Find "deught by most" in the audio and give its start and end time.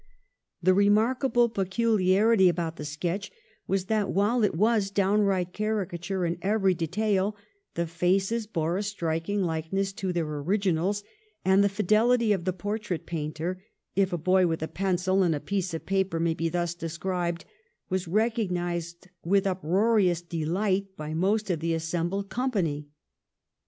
20.23-21.51